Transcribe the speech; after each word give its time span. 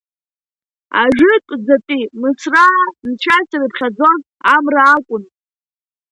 Ажәытәӡатәи 1.01 2.03
мысраа 2.19 2.67
нцәас 3.09 3.47
ирыԥхьаӡоз 3.55 4.21
амра 4.53 4.83
акәын. 4.95 5.23